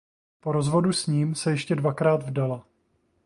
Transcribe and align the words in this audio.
Po 0.39 0.51
rozvodu 0.51 0.93
s 0.93 1.07
ním 1.07 1.35
se 1.35 1.51
ještě 1.51 1.75
dvakrát 1.75 2.23
vdala. 2.23 2.65